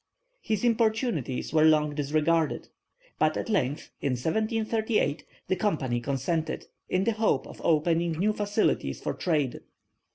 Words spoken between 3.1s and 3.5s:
but at